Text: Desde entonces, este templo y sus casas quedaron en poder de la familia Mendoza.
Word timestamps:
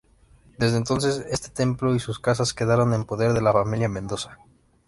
Desde 0.57 0.77
entonces, 0.77 1.27
este 1.29 1.49
templo 1.49 1.93
y 1.93 1.99
sus 1.99 2.17
casas 2.17 2.55
quedaron 2.55 2.91
en 2.95 3.05
poder 3.05 3.33
de 3.33 3.41
la 3.43 3.53
familia 3.53 3.87
Mendoza. 3.87 4.39